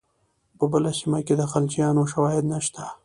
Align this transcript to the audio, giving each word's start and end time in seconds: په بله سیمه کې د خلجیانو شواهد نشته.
په 0.57 0.65
بله 0.71 0.91
سیمه 0.99 1.19
کې 1.25 1.33
د 1.37 1.43
خلجیانو 1.51 2.03
شواهد 2.11 2.45
نشته. 2.53 2.83